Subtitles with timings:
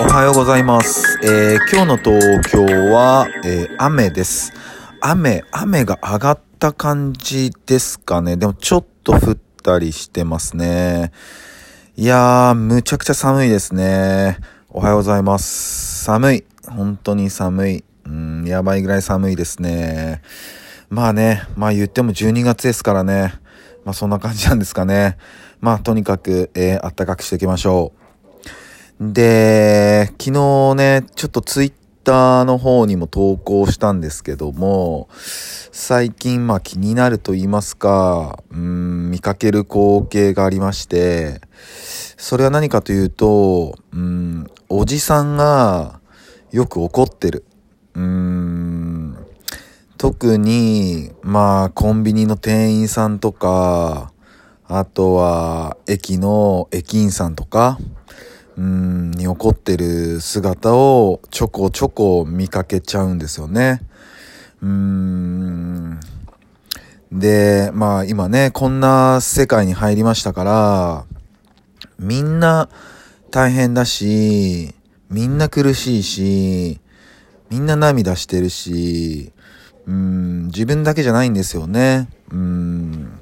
[0.00, 1.18] おはようございます。
[1.24, 4.52] えー今日の東京は、えー雨です。
[5.00, 8.36] 雨、雨が上がった感じですかね。
[8.36, 11.10] でもちょっと降ったりしてますね。
[11.96, 14.38] いやー、むちゃくちゃ寒いですね。
[14.68, 16.04] おはようございます。
[16.04, 16.44] 寒い。
[16.68, 17.84] 本当に寒い。
[18.06, 20.22] うん、やばいぐらい寒いですね。
[20.90, 23.34] まあね、まあ言っても12月ですからね。
[23.84, 25.18] まあそんな感じなんですかね。
[25.60, 28.07] まあとにかく、えー、暖かくしていきましょう。
[29.00, 41.40] で、昨日ね、ちょっとツイッターの方にも投稿したんですけども、最近まあ気になると言いますか、うん、見かける光景がありまして、
[42.16, 46.00] それは何かというと、うん、おじさんが
[46.50, 47.44] よく怒ってる。
[47.94, 49.16] うん、
[49.96, 54.12] 特に、まあ、コンビニの店員さんとか、
[54.66, 57.78] あとは、駅の駅員さんとか、
[58.58, 63.80] うん、に怒ってる姿をちょこちょこ見かけちゃうんですよね。
[64.60, 66.00] うーん。
[67.12, 71.04] で、まあ今ね、こんな世界に入りましたから、
[72.00, 72.68] みんな
[73.30, 74.74] 大変だし、
[75.08, 76.80] みんな苦しいし、
[77.50, 79.32] みんな涙してるし、
[79.86, 82.08] うん、自分だけじゃないんですよね。
[82.32, 83.17] うん。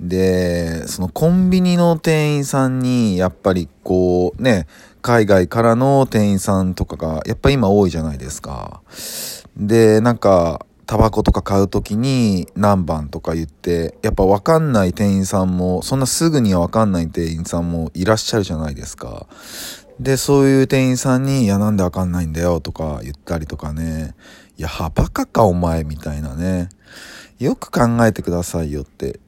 [0.00, 4.66] で、そのコンビニの店員さんに、やっぱりこうね、
[5.02, 8.80] 海外からの店員さんとかが、やっぱ今多いじゃないですか。
[9.56, 19.26] で、なんか、タバコとか買うときに何番とか言って、やっぱわかんない店員さんも、そんなすぐにはわかんない店員さんもいらっしゃるじゃないですか。
[19.98, 24.14] で、そういう店員さんに、いや、なんでわかんないんだよとか言ったりとかね。
[24.58, 26.68] いや、はバカかお前みたいなね。
[27.38, 29.20] よく考えてくださいよって。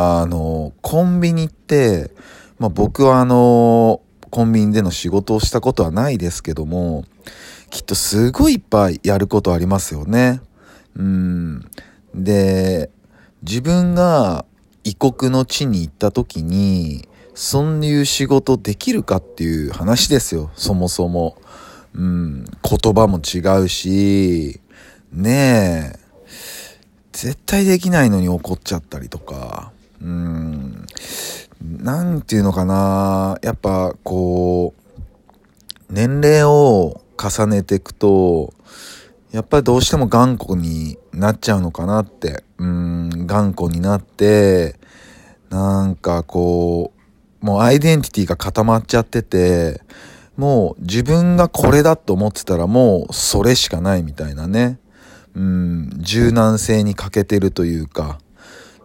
[0.00, 2.12] あの、コンビニって、
[2.60, 7.04] まあ僕はあの、コンビニでの仕事をしたことはないですけども、
[7.70, 10.40] きっとすごいいっぱいやることありますよね。
[10.94, 11.68] うん。
[12.14, 12.90] で、
[13.42, 14.44] 自分が
[14.84, 21.36] 異国の地に行った時に、そういう仕事できるかっていう話ですよ、そもそも。
[21.92, 24.60] うん、言葉も違うし、
[25.12, 25.98] ねえ、
[27.10, 30.86] 絶対できないのに怒っちゃったりとか、うん、
[31.60, 38.52] なんていうのかな、やっぱこう、年齢を重ねていくと、
[39.32, 44.76] やっぱりどうしても頑固になっちゃうのかなって、うん、頑固になって、
[45.50, 46.92] なんかこ
[47.42, 49.82] う、もうアイデンティティが固まっちゃってて、
[50.36, 54.78] もう自分がこれだと思ってたらもうそれしかないみたいなね。
[55.34, 58.18] うん、柔軟性に欠けてるというか。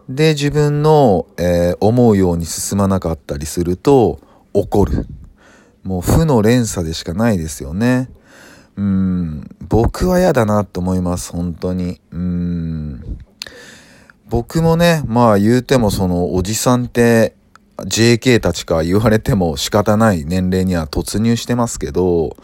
[0.08, 4.20] で、自分の、えー思うように進まなかったりすると
[4.52, 5.06] 怒る。
[5.82, 8.10] もう負の連鎖でしかないですよね。
[8.76, 12.00] うん、僕は嫌だなと思います、本当に。
[12.10, 13.18] うん。
[14.28, 17.36] 僕もね、まあ言うてもそのおじさんって
[17.78, 22.36] JK たちか言われても仕方ない年齢には突入してますけど、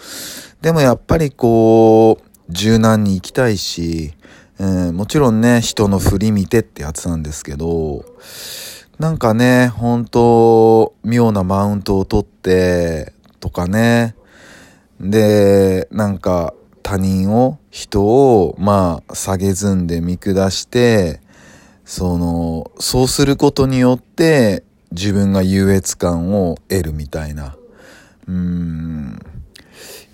[0.61, 4.15] でもやっぱりこう、柔軟に行きたいし、
[4.61, 8.05] うん、もちろんね、人の振り見てってやつなんですけど、
[8.99, 14.15] なんかね、本当妙なマウントを取って、とかね、
[15.01, 21.23] で、なんか他人を、人を、まあ、下げずんで見下して、
[21.87, 27.57] その、そうすることによって自分が優越感を得るみたいな。
[28.29, 29.19] うーん。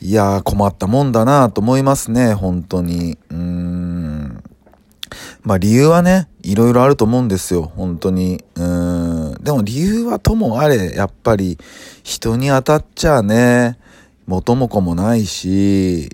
[0.00, 3.18] いやー困ったもんだなと思いますね、本当に。
[3.30, 3.95] うーん。
[5.46, 8.44] まあ理由はね、いろいろあると思うんですよ、本当に。
[8.56, 9.44] うーん。
[9.44, 11.56] でも理由はともあれ、やっぱり
[12.02, 13.78] 人に当たっちゃね、
[14.26, 16.10] 元も子もないし、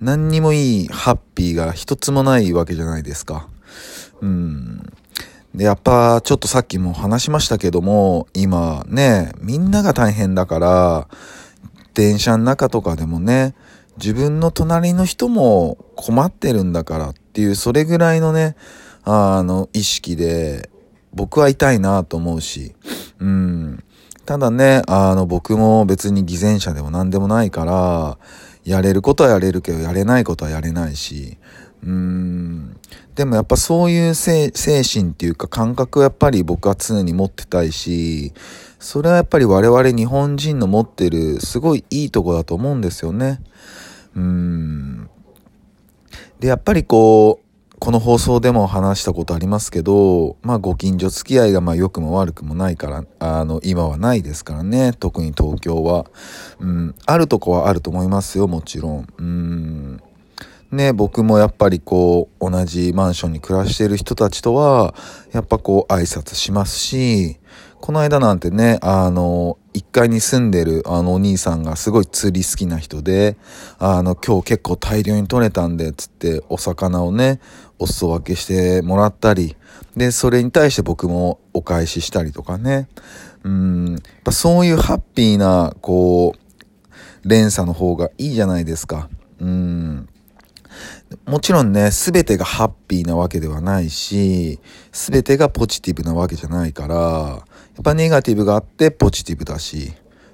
[0.00, 3.48] 何にもいいハッピーが一つもないわけじゃないですか。
[4.22, 4.90] うん。
[5.54, 11.08] で、やっぱちょっとさっきも話しましたけども、今ね、みんなが大変だから、
[11.92, 13.54] 電車の中とかでもね、
[13.96, 18.56] 自分の隣の人も困ってるんだからっていう、それぐらいのね、
[19.04, 20.70] あの、意識で、
[21.12, 22.74] 僕は痛いなと思うし、
[23.18, 23.82] うん。
[24.26, 28.18] ただね、あの、僕も別に偽善者でも何でもないから、
[28.64, 31.38] やれることはやれるけど、やれないことはやれないし、
[31.82, 32.76] うん。
[33.14, 38.32] でもやっぱそういう精精神っていうか感覚はやっぱり僕は常に持ってたいし、
[38.80, 43.40] それはやっぱり我々日本人の持ってるすごいいいとこだと思うんですよね。
[44.16, 45.10] うん。
[46.40, 56.06] で、やっぱりこう、この放送でも話したことありますけど、まあご近所付き合いがまあ良くも悪くもないから、あの、今はないですからね、特に東京は。
[56.58, 59.06] うん、あるとこはあると思いますよ、もちろん。
[59.18, 60.02] うん。
[60.72, 64.94] ね、僕もやっぱりこう、同じマンションに暮らしている人たちとは、
[65.32, 67.38] やっぱこう挨拶しますし、
[67.80, 73.36] この間なんてね、あの、1階に住んでるあのお兄さんがすごい釣り好きな人で、
[73.78, 77.40] あの、今日結構大量に取れたんで、つってお魚をね、
[77.78, 79.56] お裾分けしてもらったり、
[79.96, 82.88] で、それに対して僕もお返ししたりとかね。
[83.44, 89.08] うん、やっぱそういうハッピーな、こう、連鎖の方がいいじゃないですか。
[89.40, 90.08] うん。
[91.30, 94.58] もちろんね、すべてがハッピーなわけではないし、
[94.90, 99.92] すべてがポジティブなわけじゃないから、やっぱネガティブがあってポジティブだし、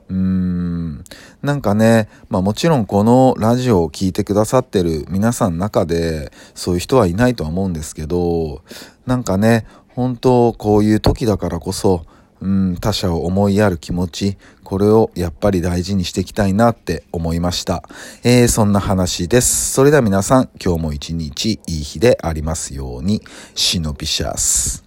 [0.08, 1.04] うーん、
[1.42, 8.62] なんかね、まあもちろんこのラジオを聴いてくださってる皆さんの中で、そういう人はいないとは思うんですけど、
[9.04, 12.06] なんかね、本当こういう時だからこそ、
[12.40, 17.82] うん、他者を思いやる気持ち、これをやっぱり大事にしていきたいなって思いました。
[18.24, 19.72] えー、そんな話です。
[19.72, 23.22] それでは皆さん、今日も一日いい日でありますように、
[23.54, 24.86] シノビシャス。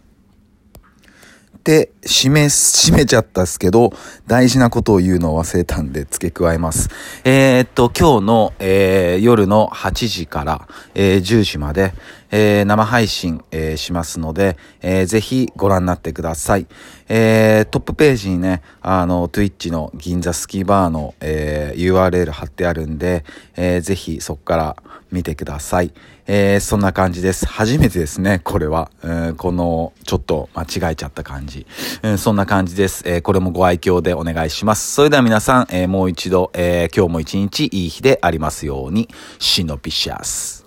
[1.63, 3.94] で、締め、締めちゃったっすけど、
[4.25, 6.90] 大事なことを言うのを忘れたんで付け加えます。
[7.24, 11.94] えー、っと、今日の、えー、夜の8時から、えー、10時まで、
[12.31, 16.67] えー、生配信、えー、しますので、えー、ぜひご覧になってください。
[17.07, 24.75] えー、トップページにね、あの、Twitch の銀座スキーバーの、えー、URL 貼ってあるんで、えー、ぜひそこから
[25.11, 25.91] 見てください。
[26.27, 27.47] えー、そんな感じです。
[27.47, 28.91] 初めてですね、これは。
[29.03, 31.65] えー、この、ちょっと間違えちゃった感じ。
[32.03, 33.03] えー、そんな感じです。
[33.07, 34.93] えー、これもご愛嬌でお願いします。
[34.93, 39.09] それでは皆さん、えー、もう一度、えー、今日も一日いい日でありますように、
[39.39, 40.58] シノピシャス。